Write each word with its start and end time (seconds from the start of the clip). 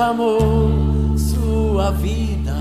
derramou 0.00 1.18
sua 1.18 1.90
vida, 1.90 2.56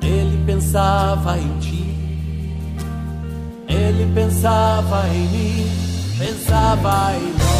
ele 0.00 0.42
pensava 0.46 1.38
em 1.38 1.58
ti, 1.58 1.94
ele 3.68 4.10
pensava 4.14 5.06
em 5.08 5.28
mim, 5.28 5.70
pensava 6.18 7.14
em 7.14 7.32
nós. 7.32 7.52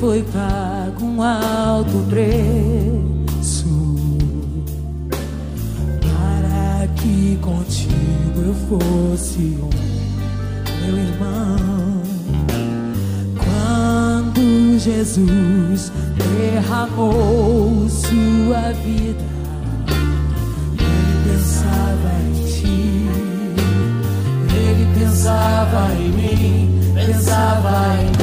foi 0.00 0.22
pago 0.22 1.04
um 1.04 1.20
alto 1.20 2.06
preço. 2.08 2.47
Meu 10.80 10.96
irmão. 10.96 12.02
Quando 13.36 14.78
Jesus 14.78 15.92
derramou 16.16 17.88
sua 17.88 18.72
vida, 18.74 19.24
ele 20.78 21.14
pensava 21.28 22.10
em 22.22 22.32
ti, 22.46 23.08
ele 24.54 24.86
pensava 24.98 25.92
em 25.94 26.10
mim, 26.12 26.80
pensava 26.94 27.96
em 28.00 28.06
mim. 28.06 28.17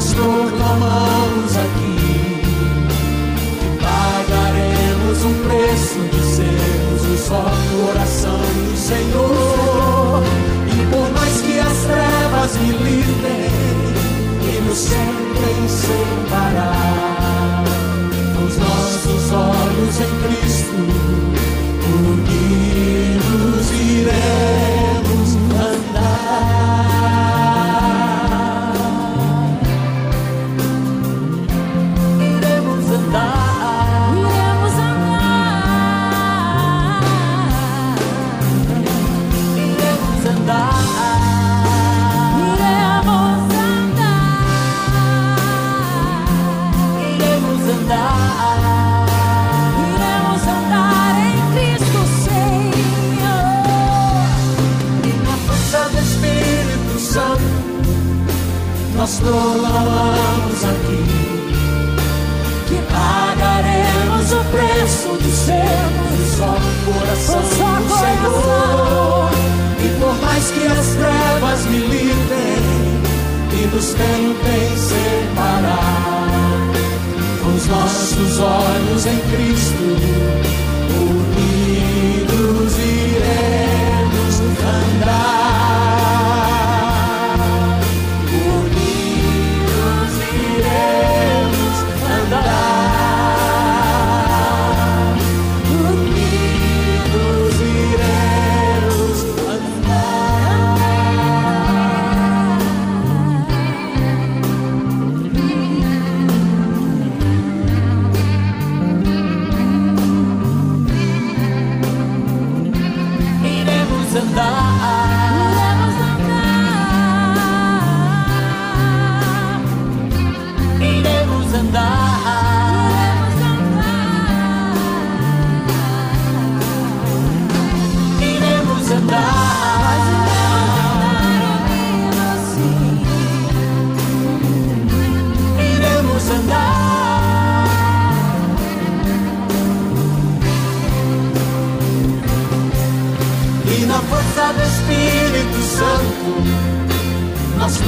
pastor, 0.00 0.48
proclamamos 0.48 1.56
aqui 1.58 2.40
e 3.52 3.76
pagaremos 3.82 5.24
um 5.24 5.34
preço 5.44 5.98
de 6.10 6.22
sermos 6.36 7.02
o 7.04 7.18
só 7.18 7.44
coração 7.70 8.40
do 8.40 8.76
Senhor. 8.78 10.22
E 10.68 10.76
por 10.90 11.06
mais 11.12 11.40
que 11.42 11.58
as 11.58 11.78
trevas 11.84 12.56
me 12.56 12.72
livrem, 12.72 13.50
e 14.40 14.60
no 14.62 14.74
sempre 14.74 15.68
separar 15.68 17.64
os 18.42 18.56
nossos 18.56 19.32
olhos 19.32 20.00
em 20.00 20.12
Cristo, 20.22 20.80
unidos 22.08 23.70
iremos. 23.72 24.59
olhos 73.80 73.94
tentem 73.94 74.76
separar 74.76 75.70
os 77.56 77.66
nossos 77.66 78.38
olhos 78.38 79.06
em 79.06 79.18
Cristo. 79.30 80.49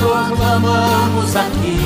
proclamamos 0.02 1.36
aqui 1.36 1.78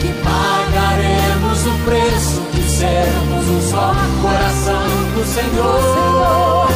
que 0.00 0.08
pagaremos 0.22 1.66
o 1.66 1.74
preço 1.84 2.40
de 2.54 2.62
sermos 2.62 3.46
um 3.48 3.60
só 3.70 3.94
coração 4.22 4.86
do 5.14 5.24
Senhor. 5.26 6.68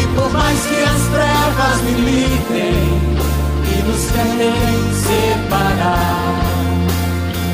E 0.00 0.06
por 0.16 0.32
mais 0.32 0.60
que 0.66 0.82
as 0.82 1.02
trevas 1.12 1.82
militem 1.82 3.00
e 3.70 3.82
nos 3.86 4.10
querem 4.10 4.94
separar, 4.94 6.34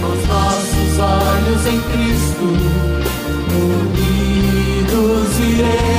os 0.02 0.20
nossos 0.28 0.98
olhos 0.98 1.66
em 1.66 1.81
Cristo 1.90 2.46
unidos 3.52 5.38
iremos. 5.40 5.89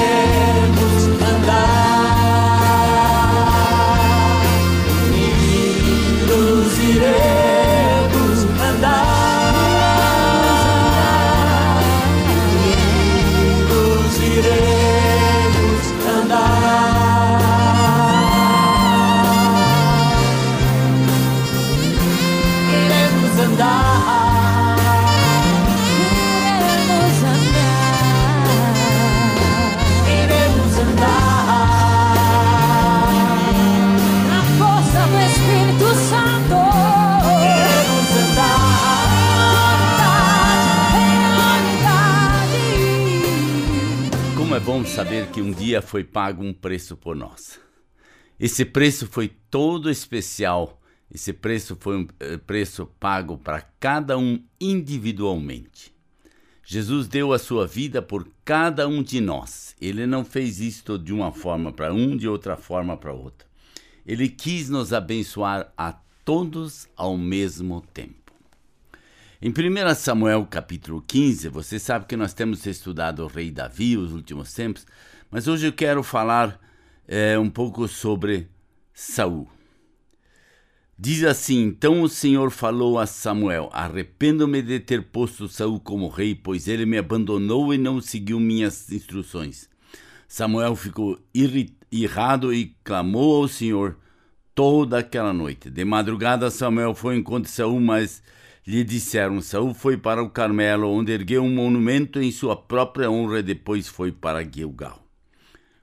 Dia 45.72 45.82
foi 45.82 46.04
pago 46.04 46.44
um 46.44 46.54
preço 46.54 46.98
por 46.98 47.16
nós. 47.16 47.58
Esse 48.38 48.66
preço 48.66 49.08
foi 49.08 49.30
todo 49.50 49.90
especial. 49.90 50.82
Esse 51.10 51.32
preço 51.32 51.78
foi 51.80 51.98
um 51.98 52.08
eh, 52.20 52.38
preço 52.38 52.86
pago 53.00 53.38
para 53.38 53.62
cada 53.80 54.18
um 54.18 54.44
individualmente. 54.60 55.94
Jesus 56.66 57.08
deu 57.08 57.32
a 57.32 57.40
sua 57.40 57.66
vida 57.66 58.02
por 58.02 58.28
cada 58.44 58.86
um 58.86 59.02
de 59.02 59.22
nós. 59.22 59.74
Ele 59.80 60.06
não 60.06 60.26
fez 60.26 60.60
isto 60.60 61.00
de 61.00 61.14
uma 61.14 61.32
forma 61.32 61.72
para 61.72 61.94
um, 61.94 62.18
de 62.18 62.28
outra 62.28 62.58
forma 62.58 62.98
para 62.98 63.14
outra. 63.14 63.48
Ele 64.06 64.28
quis 64.28 64.70
nos 64.70 64.92
abençoar 64.92 65.72
a 65.78 65.94
todos 66.26 66.88
ao 66.98 67.18
mesmo 67.18 67.82
tempo. 67.94 68.34
Em 69.42 69.50
1 69.50 69.96
Samuel 69.96 70.46
capítulo 70.46 71.02
15, 71.02 71.48
você 71.50 71.80
sabe 71.80 72.06
que 72.06 72.18
nós 72.18 72.34
temos 72.34 72.66
estudado 72.66 73.24
o 73.24 73.28
rei 73.28 73.50
Davi 73.50 73.98
os 73.98 74.12
últimos 74.12 74.54
tempos, 74.54 74.86
mas 75.32 75.48
hoje 75.48 75.68
eu 75.68 75.74
quero 75.74 76.04
falar 76.04 76.60
eh, 77.08 77.40
um 77.40 77.50
pouco 77.50 77.88
sobre 77.88 78.50
Saul. 78.94 79.48
Diz 81.00 81.24
assim: 81.24 81.64
Então 81.64 82.04
o 82.04 82.10
Senhor 82.10 82.52
falou 82.52 83.00
a 83.00 83.08
Samuel: 83.08 83.70
Arrependo-me 83.74 84.62
de 84.62 84.80
ter 84.80 85.04
posto 85.04 85.48
Saul 85.48 85.80
como 85.80 86.08
rei, 86.10 86.36
pois 86.36 86.68
ele 86.68 86.86
me 86.86 86.98
abandonou 86.98 87.74
e 87.74 87.78
não 87.78 88.00
seguiu 88.00 88.40
minhas 88.40 88.92
instruções. 88.92 89.68
Samuel 90.28 90.76
ficou 90.76 91.18
irri- 91.34 91.76
irrado 91.92 92.54
e 92.54 92.76
clamou 92.84 93.42
ao 93.42 93.48
Senhor 93.48 93.98
toda 94.54 95.00
aquela 95.00 95.34
noite. 95.34 95.70
De 95.70 95.84
madrugada 95.84 96.52
Samuel 96.52 96.94
foi 96.94 97.18
encontro 97.18 97.50
de 97.50 97.50
Saul, 97.50 97.80
mas 97.80 98.22
lhe 98.68 98.84
disseram: 98.84 99.42
Saul 99.42 99.74
foi 99.74 99.98
para 99.98 100.22
o 100.22 100.30
Carmelo, 100.30 100.88
onde 100.88 101.12
ergueu 101.12 101.42
um 101.42 101.54
monumento 101.54 102.22
em 102.22 102.32
sua 102.32 102.56
própria 102.56 103.10
honra 103.10 103.40
e 103.40 103.44
depois 103.44 103.88
foi 103.88 104.12
para 104.12 104.44
Gilgal. 104.44 105.01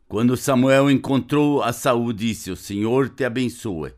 Quando 0.09 0.39
Samuel 0.39 0.91
encontrou 0.91 1.63
a 1.63 1.71
Saul, 1.71 2.15
disse: 2.15 2.51
O 2.51 2.57
Senhor 2.57 3.11
te 3.11 3.25
abençoe. 3.25 3.93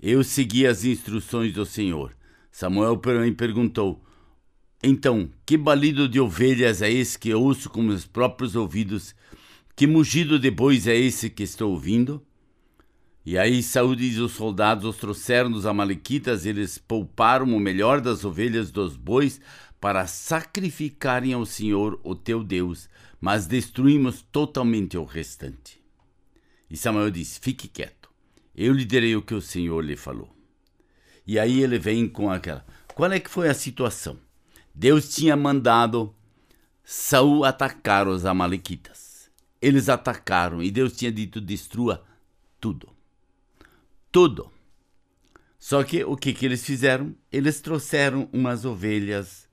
Eu 0.00 0.22
segui 0.22 0.64
as 0.64 0.84
instruções 0.84 1.52
do 1.52 1.66
Senhor. 1.66 2.12
Samuel, 2.52 2.96
porém, 2.98 3.32
perguntou: 3.32 4.00
Então, 4.80 5.28
que 5.44 5.56
balido 5.56 6.08
de 6.08 6.20
ovelhas 6.20 6.82
é 6.82 6.92
esse 6.92 7.18
que 7.18 7.34
ouço 7.34 7.68
com 7.68 7.82
meus 7.82 8.06
próprios 8.06 8.54
ouvidos? 8.54 9.12
Que 9.74 9.88
mugido 9.88 10.38
de 10.38 10.52
bois 10.52 10.86
é 10.86 10.96
esse 10.96 11.28
que 11.28 11.42
estou 11.42 11.72
ouvindo? 11.72 12.22
E 13.24 13.36
aí 13.36 13.60
Saúl 13.60 13.96
diz: 13.96 14.18
os 14.18 14.32
soldados 14.32 14.84
os 14.84 14.96
trouxeram 14.98 15.50
dos 15.50 15.66
amalequitas, 15.66 16.46
eles 16.46 16.78
pouparam 16.78 17.46
o 17.46 17.58
melhor 17.58 18.00
das 18.00 18.24
ovelhas 18.24 18.70
dos 18.70 18.96
bois 18.96 19.40
para 19.80 20.06
sacrificarem 20.06 21.32
ao 21.32 21.44
Senhor, 21.44 22.00
o 22.02 22.14
teu 22.14 22.42
Deus, 22.42 22.88
mas 23.20 23.46
destruímos 23.46 24.22
totalmente 24.22 24.96
o 24.96 25.04
restante. 25.04 25.80
E 26.70 26.76
Samuel 26.76 27.10
disse: 27.10 27.40
Fique 27.40 27.68
quieto, 27.68 28.10
eu 28.54 28.72
lhe 28.72 28.84
direi 28.84 29.14
o 29.16 29.22
que 29.22 29.34
o 29.34 29.40
Senhor 29.40 29.84
lhe 29.84 29.96
falou. 29.96 30.34
E 31.26 31.38
aí 31.38 31.62
ele 31.62 31.78
vem 31.78 32.08
com 32.08 32.30
aquela. 32.30 32.64
Qual 32.94 33.10
é 33.10 33.20
que 33.20 33.30
foi 33.30 33.48
a 33.48 33.54
situação? 33.54 34.18
Deus 34.74 35.14
tinha 35.14 35.36
mandado 35.36 36.14
Saul 36.84 37.44
atacar 37.44 38.06
os 38.06 38.24
amalequitas. 38.24 39.30
Eles 39.60 39.88
atacaram 39.88 40.62
e 40.62 40.70
Deus 40.70 40.96
tinha 40.96 41.10
dito: 41.10 41.40
destrua 41.40 42.04
tudo. 42.60 42.88
Tudo. 44.10 44.50
Só 45.58 45.82
que 45.82 46.04
o 46.04 46.16
que, 46.16 46.32
que 46.32 46.46
eles 46.46 46.64
fizeram? 46.64 47.14
Eles 47.30 47.60
trouxeram 47.60 48.28
umas 48.32 48.64
ovelhas 48.64 49.45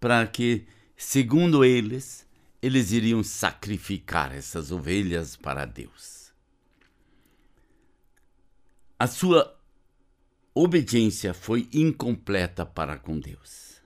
para 0.00 0.26
que, 0.26 0.64
segundo 0.96 1.64
eles, 1.64 2.26
eles 2.62 2.90
iriam 2.90 3.22
sacrificar 3.22 4.34
essas 4.34 4.72
ovelhas 4.72 5.36
para 5.36 5.64
Deus. 5.64 6.32
A 8.98 9.06
sua 9.06 9.56
obediência 10.54 11.32
foi 11.32 11.68
incompleta 11.72 12.66
para 12.66 12.98
com 12.98 13.18
Deus. 13.18 13.80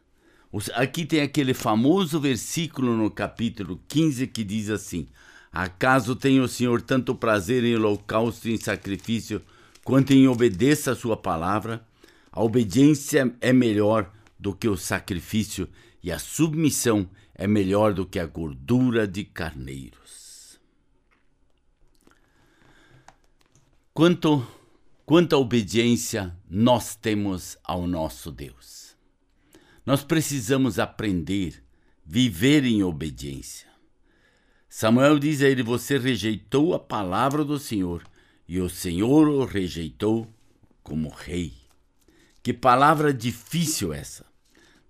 Aqui 0.74 1.04
tem 1.04 1.20
aquele 1.20 1.52
famoso 1.52 2.20
versículo 2.20 2.96
no 2.96 3.10
capítulo 3.10 3.80
15 3.88 4.28
que 4.28 4.44
diz 4.44 4.70
assim: 4.70 5.08
Acaso 5.52 6.14
tem 6.14 6.40
o 6.40 6.48
Senhor 6.48 6.80
tanto 6.80 7.14
prazer 7.14 7.64
em 7.64 7.74
holocausto 7.74 8.48
e 8.48 8.54
em 8.54 8.56
sacrifício, 8.56 9.42
quanto 9.84 10.12
em 10.12 10.28
obedeça 10.28 10.92
a 10.92 10.96
sua 10.96 11.16
palavra? 11.16 11.84
A 12.30 12.42
obediência 12.42 13.34
é 13.40 13.52
melhor 13.52 14.12
do 14.38 14.54
que 14.54 14.68
o 14.68 14.76
sacrifício, 14.76 15.68
e 16.04 16.12
a 16.12 16.18
submissão 16.18 17.08
é 17.34 17.46
melhor 17.46 17.94
do 17.94 18.04
que 18.04 18.18
a 18.18 18.26
gordura 18.26 19.08
de 19.08 19.24
carneiros. 19.24 20.60
Quanto 23.94 24.46
quanta 25.06 25.38
obediência 25.38 26.36
nós 26.46 26.94
temos 26.94 27.56
ao 27.64 27.86
nosso 27.86 28.30
Deus. 28.30 28.94
Nós 29.86 30.04
precisamos 30.04 30.78
aprender, 30.78 31.64
viver 32.04 32.66
em 32.66 32.82
obediência. 32.82 33.66
Samuel 34.68 35.18
diz 35.18 35.40
a 35.40 35.48
ele: 35.48 35.62
Você 35.62 35.96
rejeitou 35.96 36.74
a 36.74 36.78
palavra 36.78 37.42
do 37.42 37.58
Senhor, 37.58 38.04
e 38.46 38.60
o 38.60 38.68
Senhor 38.68 39.26
o 39.26 39.46
rejeitou 39.46 40.30
como 40.82 41.08
rei. 41.08 41.54
Que 42.42 42.52
palavra 42.52 43.10
difícil 43.10 43.90
essa! 43.90 44.33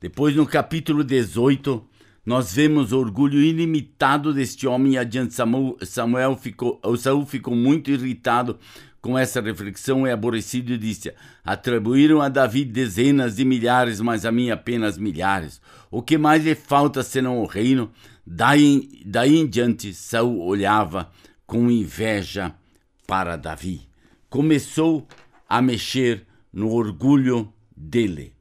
Depois, 0.00 0.34
no 0.36 0.46
capítulo 0.46 1.02
18, 1.02 1.84
nós 2.24 2.54
vemos 2.54 2.92
o 2.92 2.98
orgulho 2.98 3.40
ilimitado 3.40 4.32
deste 4.32 4.66
homem. 4.66 4.96
Adiante, 4.96 5.34
Samuel, 5.34 6.36
ficou, 6.36 6.80
o 6.82 6.96
Saul 6.96 7.26
ficou 7.26 7.54
muito 7.54 7.90
irritado 7.90 8.58
com 9.00 9.18
essa 9.18 9.42
reflexão 9.42 10.06
e 10.06 10.10
aborrecido 10.10 10.72
e 10.72 10.78
disse: 10.78 11.12
Atribuíram 11.44 12.22
a 12.22 12.30
Davi 12.30 12.64
dezenas 12.64 13.36
de 13.36 13.44
milhares, 13.44 14.00
mas 14.00 14.24
a 14.24 14.32
mim 14.32 14.50
apenas 14.50 14.96
milhares. 14.96 15.60
O 15.90 16.00
que 16.00 16.16
mais 16.16 16.42
lhe 16.42 16.54
falta 16.54 17.02
senão 17.02 17.40
o 17.40 17.46
reino? 17.46 17.90
Daí, 18.26 19.02
daí 19.04 19.36
em 19.36 19.46
diante, 19.46 19.92
Saul 19.92 20.40
olhava 20.42 21.10
com 21.46 21.70
inveja 21.70 22.54
para 23.06 23.36
Davi. 23.36 23.82
Começou 24.30 25.06
a 25.46 25.60
mexer 25.60 26.26
no 26.50 26.72
orgulho 26.72 27.52
dele. 27.76 28.32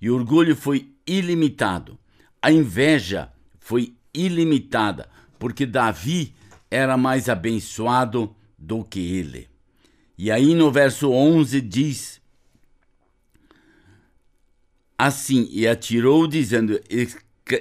E 0.00 0.10
o 0.10 0.14
orgulho 0.14 0.54
foi 0.54 0.89
ilimitado. 1.10 1.98
A 2.40 2.50
inveja 2.52 3.32
foi 3.58 3.94
ilimitada, 4.14 5.08
porque 5.38 5.66
Davi 5.66 6.34
era 6.70 6.96
mais 6.96 7.28
abençoado 7.28 8.34
do 8.56 8.84
que 8.84 9.00
ele. 9.00 9.48
E 10.16 10.30
aí 10.30 10.54
no 10.54 10.70
verso 10.70 11.10
11 11.10 11.60
diz 11.60 12.20
assim: 14.96 15.48
E 15.50 15.66
atirou, 15.66 16.26
dizendo: 16.26 16.80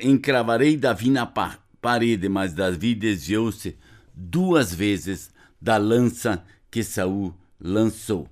Encravarei 0.02 0.78
Davi 0.78 1.10
na 1.10 1.26
pa- 1.26 1.58
parede, 1.82 2.30
mas 2.30 2.54
Davi 2.54 2.94
desviou-se 2.94 3.76
duas 4.14 4.74
vezes 4.74 5.32
da 5.62 5.78
lança 5.78 6.44
que 6.70 6.84
Saul 6.84 7.34
lançou. 7.60 8.30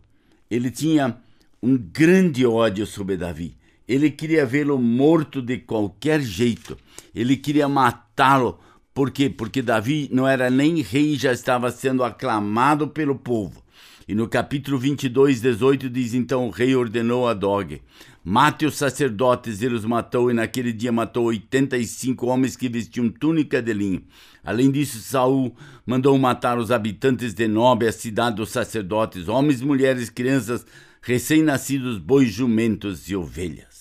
Ele 0.49 0.69
tinha 0.69 1.17
um 1.61 1.77
grande 1.77 2.45
ódio 2.45 2.85
sobre 2.85 3.17
Davi. 3.17 3.56
Ele 3.87 4.11
queria 4.11 4.45
vê-lo 4.45 4.77
morto 4.77 5.41
de 5.41 5.57
qualquer 5.57 6.21
jeito. 6.21 6.77
Ele 7.15 7.37
queria 7.37 7.69
matá-lo. 7.69 8.59
Por 8.93 9.11
quê? 9.11 9.29
Porque 9.29 9.61
Davi 9.61 10.09
não 10.11 10.27
era 10.27 10.49
nem 10.49 10.81
rei, 10.81 11.15
já 11.15 11.31
estava 11.31 11.71
sendo 11.71 12.03
aclamado 12.03 12.87
pelo 12.87 13.15
povo. 13.15 13.63
E 14.07 14.15
no 14.15 14.27
capítulo 14.27 14.77
22, 14.79 15.41
18 15.41 15.89
diz: 15.89 16.13
Então 16.13 16.47
o 16.47 16.49
rei 16.49 16.75
ordenou 16.75 17.27
a 17.27 17.33
Dog: 17.33 17.81
Mate 18.23 18.65
os 18.65 18.75
sacerdotes, 18.75 19.61
ele 19.61 19.75
os 19.75 19.85
matou, 19.85 20.31
e 20.31 20.33
naquele 20.33 20.73
dia 20.73 20.91
matou 20.91 21.25
85 21.25 22.25
homens 22.25 22.55
que 22.55 22.67
vestiam 22.67 23.09
túnica 23.09 23.61
de 23.61 23.73
linho. 23.73 24.03
Além 24.43 24.71
disso, 24.71 24.99
Saul 24.99 25.55
mandou 25.85 26.17
matar 26.17 26.57
os 26.57 26.71
habitantes 26.71 27.33
de 27.33 27.47
Nob, 27.47 27.85
a 27.85 27.91
cidade 27.91 28.37
dos 28.37 28.49
sacerdotes, 28.49 29.27
homens, 29.27 29.61
mulheres, 29.61 30.09
crianças, 30.09 30.65
recém-nascidos, 31.01 31.97
bois, 31.97 32.31
jumentos 32.31 33.09
e 33.09 33.15
ovelhas. 33.15 33.76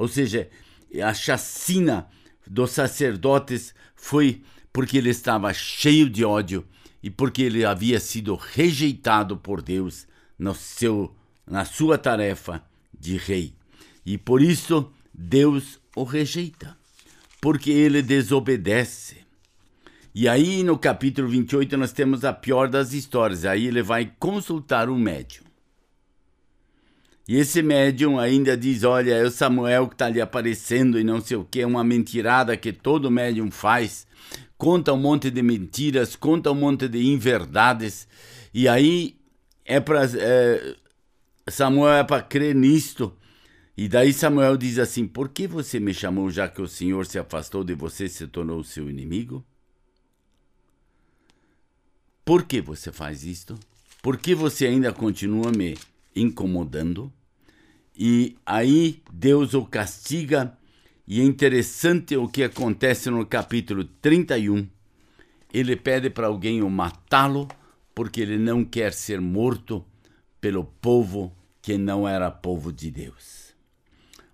Ou 0.00 0.08
seja, 0.08 0.48
a 1.04 1.12
chacina 1.12 2.08
dos 2.46 2.70
sacerdotes 2.70 3.74
foi 3.94 4.42
porque 4.72 4.96
ele 4.96 5.10
estava 5.10 5.52
cheio 5.52 6.08
de 6.08 6.24
ódio 6.24 6.66
e 7.02 7.10
porque 7.10 7.42
ele 7.42 7.66
havia 7.66 8.00
sido 8.00 8.34
rejeitado 8.34 9.36
por 9.36 9.60
Deus 9.60 10.06
no 10.38 10.54
seu, 10.54 11.14
na 11.46 11.66
sua 11.66 11.98
tarefa 11.98 12.64
de 12.98 13.18
rei. 13.18 13.52
E 14.06 14.16
por 14.16 14.40
isso 14.40 14.90
Deus 15.12 15.78
o 15.94 16.02
rejeita, 16.02 16.74
porque 17.38 17.70
ele 17.70 18.00
desobedece. 18.00 19.18
E 20.14 20.26
aí 20.26 20.62
no 20.62 20.78
capítulo 20.78 21.28
28 21.28 21.76
nós 21.76 21.92
temos 21.92 22.24
a 22.24 22.32
pior 22.32 22.70
das 22.70 22.94
histórias. 22.94 23.44
Aí 23.44 23.66
ele 23.66 23.82
vai 23.82 24.10
consultar 24.18 24.88
um 24.88 24.98
médium. 24.98 25.49
E 27.30 27.36
esse 27.36 27.62
médium 27.62 28.18
ainda 28.18 28.56
diz: 28.56 28.82
Olha, 28.82 29.14
é 29.14 29.22
o 29.22 29.30
Samuel 29.30 29.86
que 29.86 29.94
está 29.94 30.06
ali 30.06 30.20
aparecendo 30.20 30.98
e 30.98 31.04
não 31.04 31.20
sei 31.20 31.36
o 31.36 31.44
que, 31.44 31.60
é 31.60 31.66
uma 31.66 31.84
mentirada 31.84 32.56
que 32.56 32.72
todo 32.72 33.08
médium 33.08 33.52
faz 33.52 34.04
conta 34.60 34.92
um 34.92 34.98
monte 34.98 35.30
de 35.30 35.40
mentiras, 35.40 36.14
conta 36.14 36.50
um 36.50 36.54
monte 36.54 36.86
de 36.86 37.06
inverdades, 37.06 38.06
e 38.52 38.68
aí 38.68 39.16
é 39.64 39.80
para 39.80 40.04
é, 40.04 40.76
Samuel 41.48 41.94
é 41.94 42.04
para 42.04 42.20
crer 42.22 42.54
nisto. 42.54 43.16
E 43.74 43.88
daí 43.88 44.12
Samuel 44.12 44.56
diz 44.56 44.78
assim: 44.78 45.06
Por 45.06 45.28
que 45.28 45.46
você 45.46 45.80
me 45.80 45.94
chamou 45.94 46.30
já 46.30 46.46
que 46.46 46.60
o 46.60 46.68
Senhor 46.68 47.06
se 47.06 47.18
afastou 47.18 47.64
de 47.64 47.74
você 47.74 48.06
e 48.06 48.10
se 48.10 48.26
tornou 48.26 48.64
seu 48.64 48.90
inimigo? 48.90 49.42
Por 52.22 52.42
que 52.42 52.60
você 52.60 52.92
faz 52.92 53.24
isto? 53.24 53.56
Por 54.02 54.18
que 54.18 54.34
você 54.34 54.66
ainda 54.66 54.92
continua 54.92 55.52
me 55.56 55.78
incomodando? 56.14 57.10
E 58.02 58.38
aí 58.46 59.02
Deus 59.12 59.52
o 59.52 59.62
castiga 59.66 60.56
e 61.06 61.20
é 61.20 61.22
interessante 61.22 62.16
o 62.16 62.26
que 62.26 62.42
acontece 62.42 63.10
no 63.10 63.26
capítulo 63.26 63.84
31. 63.84 64.66
Ele 65.52 65.76
pede 65.76 66.08
para 66.08 66.28
alguém 66.28 66.62
o 66.62 66.70
matá-lo 66.70 67.46
porque 67.94 68.22
ele 68.22 68.38
não 68.38 68.64
quer 68.64 68.94
ser 68.94 69.20
morto 69.20 69.84
pelo 70.40 70.64
povo 70.64 71.36
que 71.60 71.76
não 71.76 72.08
era 72.08 72.30
povo 72.30 72.72
de 72.72 72.90
Deus. 72.90 73.54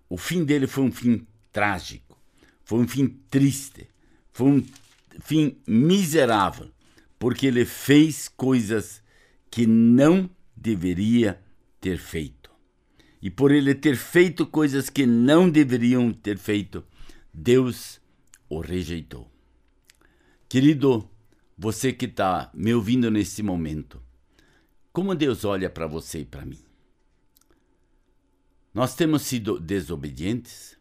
O 0.09 0.17
fim 0.17 0.45
dele 0.45 0.69
foi 0.69 0.85
um 0.85 0.93
fim 0.93 1.27
trágico, 1.51 2.17
foi 2.65 2.79
um 2.79 2.87
fim 2.87 3.09
triste, 3.29 3.89
foi 4.33 4.47
um 4.47 4.67
fim 5.21 5.57
miserável, 5.67 6.71
porque 7.19 7.49
ele 7.49 7.65
fez 7.65 8.29
coisas 8.29 9.03
que 9.51 9.67
não 9.67 10.31
deveria 10.55 11.41
ter 11.81 11.99
feito. 11.99 12.46
E 13.27 13.31
por 13.31 13.51
ele 13.51 13.75
ter 13.75 13.97
feito 13.97 14.47
coisas 14.47 14.89
que 14.89 15.05
não 15.05 15.51
deveriam 15.51 16.13
ter 16.13 16.39
feito, 16.39 16.85
Deus 17.35 18.01
o 18.49 18.61
rejeitou. 18.61 19.29
Querido, 20.49 21.11
você 21.59 21.93
que 21.93 22.05
está 22.05 22.49
me 22.55 22.73
ouvindo 22.73 23.11
nesse 23.11 23.43
momento, 23.43 24.01
como 24.93 25.13
Deus 25.13 25.45
olha 25.45 25.69
para 25.69 25.89
você 25.89 26.21
e 26.21 26.25
para 26.25 26.47
mim? 26.47 26.61
Nós 28.73 28.95
temos 28.95 29.23
sido 29.23 29.59
desobedientes? 29.59 30.79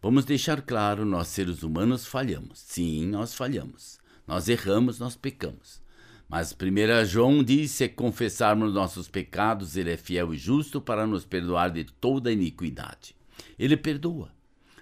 Vamos 0.00 0.24
deixar 0.24 0.62
claro, 0.62 1.04
nós 1.04 1.28
seres 1.28 1.62
humanos 1.62 2.06
falhamos. 2.06 2.60
Sim, 2.60 3.08
nós 3.08 3.34
falhamos. 3.34 3.98
Nós 4.26 4.48
erramos, 4.48 4.98
nós 4.98 5.16
pecamos. 5.16 5.82
Mas 6.28 6.52
1 6.52 7.04
João 7.06 7.42
diz: 7.42 7.70
se 7.72 7.88
confessarmos 7.88 8.72
nossos 8.72 9.08
pecados, 9.08 9.76
ele 9.76 9.92
é 9.92 9.96
fiel 9.96 10.34
e 10.34 10.38
justo 10.38 10.80
para 10.80 11.06
nos 11.06 11.24
perdoar 11.24 11.70
de 11.70 11.84
toda 11.84 12.32
iniquidade. 12.32 13.14
Ele 13.58 13.76
perdoa. 13.76 14.32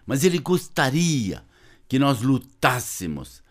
Mas 0.06 0.24
ele 0.24 0.38
gostaria 0.38 1.44
que 1.88 1.98
nós 1.98 2.22
lutássemos 2.22 3.42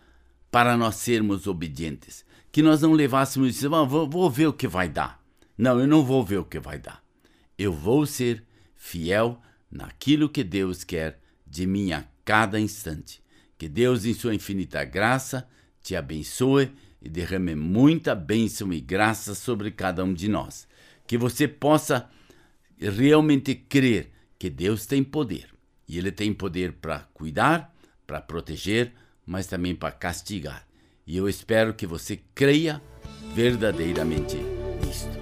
para 0.50 0.76
nós 0.76 0.96
sermos 0.96 1.46
obedientes. 1.46 2.24
Que 2.50 2.62
nós 2.62 2.82
não 2.82 2.92
levássemos 2.92 3.56
isso, 3.56 3.74
ah, 3.74 3.84
vou, 3.84 4.08
vou 4.08 4.28
ver 4.28 4.48
o 4.48 4.52
que 4.52 4.68
vai 4.68 4.88
dar. 4.88 5.22
Não, 5.56 5.80
eu 5.80 5.86
não 5.86 6.04
vou 6.04 6.24
ver 6.24 6.38
o 6.38 6.44
que 6.44 6.58
vai 6.58 6.78
dar. 6.78 7.02
Eu 7.56 7.72
vou 7.72 8.04
ser 8.04 8.44
fiel 8.76 9.40
naquilo 9.70 10.28
que 10.28 10.44
Deus 10.44 10.84
quer 10.84 11.18
de 11.46 11.66
mim 11.66 11.92
a 11.92 12.04
cada 12.24 12.60
instante. 12.60 13.22
Que 13.56 13.68
Deus, 13.68 14.04
em 14.04 14.12
sua 14.12 14.34
infinita 14.34 14.84
graça, 14.84 15.48
te 15.80 15.96
abençoe 15.96 16.72
e 17.02 17.08
derrame 17.08 17.54
muita 17.54 18.14
bênção 18.14 18.72
e 18.72 18.80
graça 18.80 19.34
sobre 19.34 19.70
cada 19.70 20.04
um 20.04 20.14
de 20.14 20.28
nós. 20.28 20.68
Que 21.06 21.18
você 21.18 21.48
possa 21.48 22.08
realmente 22.78 23.54
crer 23.54 24.10
que 24.38 24.48
Deus 24.48 24.86
tem 24.86 25.02
poder. 25.02 25.48
E 25.88 25.98
Ele 25.98 26.12
tem 26.12 26.32
poder 26.32 26.72
para 26.74 27.00
cuidar, 27.12 27.74
para 28.06 28.20
proteger, 28.20 28.92
mas 29.26 29.46
também 29.46 29.74
para 29.74 29.92
castigar. 29.92 30.66
E 31.06 31.16
eu 31.16 31.28
espero 31.28 31.74
que 31.74 31.86
você 31.86 32.20
creia 32.34 32.80
verdadeiramente 33.34 34.36
nisto. 34.84 35.21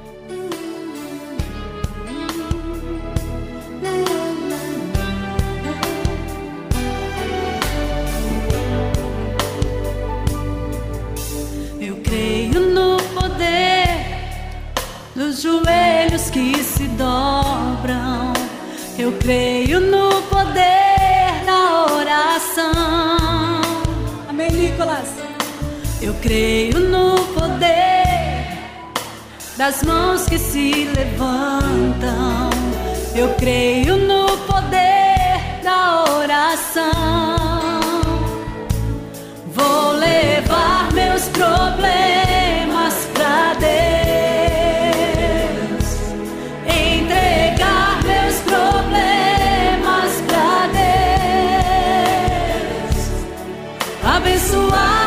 Dos 15.15 15.43
joelhos 15.43 16.31
que 16.31 16.63
se 16.63 16.85
dobram. 16.89 18.33
Eu 18.99 19.13
creio 19.13 19.81
no 19.81 20.23
poder 20.23 21.45
da 21.45 21.95
oração. 21.95 23.61
Amém, 24.29 24.51
Nicolas. 24.51 25.09
Eu 26.01 26.15
creio 26.15 26.81
no 26.81 27.15
poder 27.35 28.59
das 29.57 29.83
mãos 29.83 30.27
que 30.27 30.39
se 30.39 30.89
levantam. 30.97 32.51
Eu 33.15 33.35
creio 33.35 33.97
no 33.97 34.27
poder 34.47 35.61
da 35.63 36.05
oração. 36.17 36.93
Vou 39.53 39.93
levar 39.93 40.93
meus 40.93 41.29
problemas 41.29 42.50
abençoar. 54.17 55.00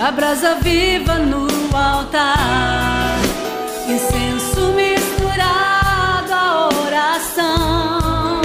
A 0.00 0.10
brasa 0.10 0.56
viva 0.56 1.14
no 1.14 1.46
altar, 1.74 3.18
incenso 3.88 4.72
misturado 4.72 6.32
à 6.32 6.68
oração. 6.84 8.40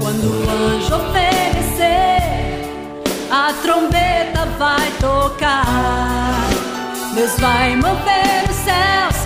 Quando 0.00 0.24
o 0.24 0.50
anjo 0.50 0.96
oferecer, 0.96 2.22
a 3.30 3.52
trombeta 3.62 4.46
vai 4.58 4.90
tocar. 5.00 6.48
Deus 7.14 7.38
vai 7.38 7.76
mover 7.76 8.44
os 8.48 8.56
céus, 8.56 9.17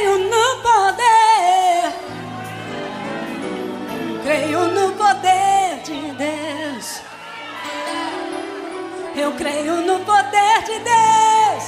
Creio 0.00 0.18
no 0.18 0.62
poder. 0.62 1.92
Creio 4.22 4.60
no 4.68 4.92
poder 4.92 5.82
de 5.84 6.00
Deus. 6.12 7.02
Eu 9.14 9.32
creio 9.32 9.74
no 9.82 10.00
poder 10.00 10.62
de 10.64 10.78
Deus. 10.78 11.64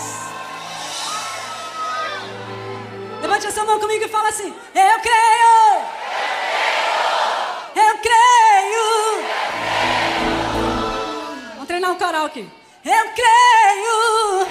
Levante 3.20 3.48
essa 3.48 3.64
mão 3.66 3.78
comigo 3.78 4.02
e 4.02 4.08
fala 4.08 4.30
assim: 4.30 4.54
Eu 4.74 5.00
creio. 5.00 5.82
Eu 7.76 7.98
creio. 7.98 9.24
Vamos 11.52 11.66
treinar 11.66 11.90
o 11.90 11.96
coral 11.96 12.24
aqui. 12.24 12.48
Eu 12.82 13.08
creio. 13.10 14.40
Eu 14.40 14.46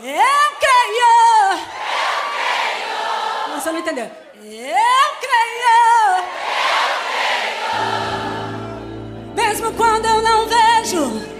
creio. 0.00 0.14
Eu 0.14 0.22
creio. 0.22 0.45
Você 3.66 3.72
não 3.72 3.80
entendeu? 3.80 4.08
Eu 4.44 5.16
creio. 5.20 6.24
Mesmo 9.34 9.72
quando 9.72 10.06
eu 10.06 10.22
não 10.22 10.46
vejo. 10.46 11.35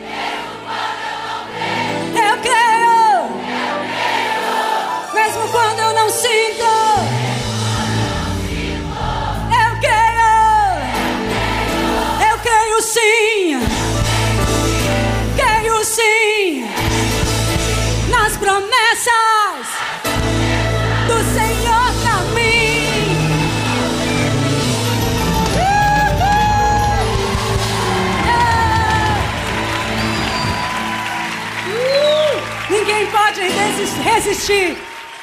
Ninguém 32.70 33.10
pode 33.10 33.40
resis- 33.40 33.94
resistir. 34.02 34.76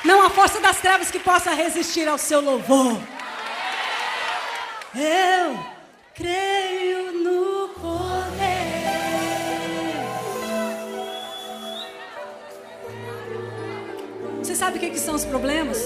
Não 0.03 0.21
há 0.25 0.29
força 0.29 0.59
das 0.59 0.79
trevas 0.79 1.09
que 1.11 1.19
possa 1.19 1.53
resistir 1.53 2.07
ao 2.07 2.17
seu 2.17 2.41
louvor. 2.41 2.97
Eu 4.95 5.59
creio 6.13 7.11
no 7.23 7.69
poder. 7.69 8.83
Você 14.39 14.55
sabe 14.55 14.77
o 14.77 14.79
que, 14.79 14.89
que 14.89 14.99
são 14.99 15.15
os 15.15 15.25
problemas? 15.25 15.79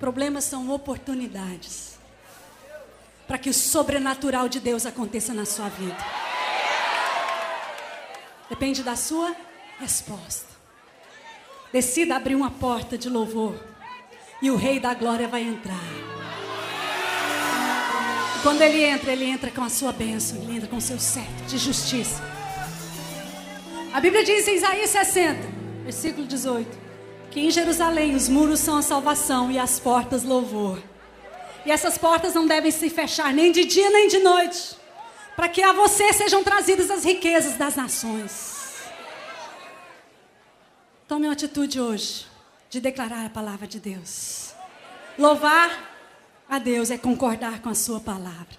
Problemas 0.00 0.44
são 0.44 0.70
oportunidades 0.70 1.94
para 3.26 3.38
que 3.38 3.48
o 3.48 3.54
sobrenatural 3.54 4.48
de 4.48 4.60
Deus 4.60 4.84
aconteça 4.84 5.32
na 5.32 5.46
sua 5.46 5.68
vida. 5.68 5.96
Depende 8.50 8.82
da 8.82 8.96
sua 8.96 9.34
resposta. 9.78 10.54
Decida 11.72 12.16
abrir 12.16 12.34
uma 12.34 12.50
porta 12.50 12.96
de 12.96 13.08
louvor 13.08 13.54
e 14.40 14.50
o 14.50 14.56
Rei 14.56 14.78
da 14.78 14.94
Glória 14.94 15.26
vai 15.26 15.42
entrar. 15.42 15.80
Quando 18.42 18.60
ele 18.60 18.84
entra, 18.84 19.10
ele 19.10 19.24
entra 19.24 19.50
com 19.50 19.62
a 19.62 19.70
sua 19.70 19.90
bênção, 19.90 20.36
ele 20.42 20.56
entra 20.56 20.68
com 20.68 20.76
o 20.76 20.80
seu 20.80 20.98
certo 20.98 21.46
de 21.46 21.56
justiça. 21.56 22.22
A 23.92 24.00
Bíblia 24.00 24.22
diz 24.22 24.46
em 24.46 24.56
Isaías 24.56 24.90
60, 24.90 25.40
versículo 25.82 26.26
18, 26.26 26.68
que 27.30 27.40
em 27.40 27.50
Jerusalém 27.50 28.14
os 28.14 28.28
muros 28.28 28.60
são 28.60 28.76
a 28.76 28.82
salvação 28.82 29.50
e 29.50 29.58
as 29.58 29.80
portas 29.80 30.22
louvor. 30.22 30.78
E 31.64 31.70
essas 31.70 31.96
portas 31.96 32.34
não 32.34 32.46
devem 32.46 32.70
se 32.70 32.90
fechar 32.90 33.32
nem 33.32 33.50
de 33.50 33.64
dia 33.64 33.88
nem 33.88 34.08
de 34.08 34.18
noite, 34.18 34.76
para 35.34 35.48
que 35.48 35.62
a 35.62 35.72
você 35.72 36.12
sejam 36.12 36.44
trazidas 36.44 36.90
as 36.90 37.02
riquezas 37.02 37.54
das 37.54 37.76
nações. 37.76 38.53
Tome 41.14 41.28
uma 41.28 41.32
atitude 41.32 41.80
hoje 41.80 42.26
de 42.68 42.80
declarar 42.80 43.24
a 43.24 43.30
palavra 43.30 43.68
de 43.68 43.78
Deus. 43.78 44.52
Louvar 45.16 45.70
a 46.50 46.58
Deus 46.58 46.90
é 46.90 46.98
concordar 46.98 47.62
com 47.62 47.68
a 47.68 47.74
sua 47.76 48.00
palavra. 48.00 48.58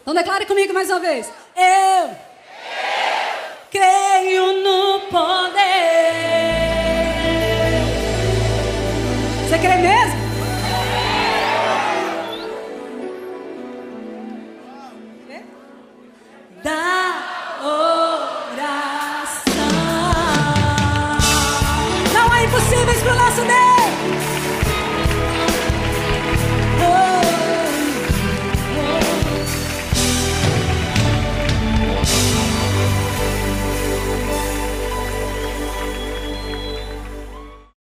Então 0.00 0.14
declare 0.14 0.46
comigo 0.46 0.72
mais 0.72 0.88
uma 0.88 1.00
vez. 1.00 1.26
Eu 1.56 2.16
creio 3.68 4.62
no 4.62 5.00
poder. 5.10 6.12
Você 9.48 9.58
crê 9.58 9.76
mesmo? 9.78 10.23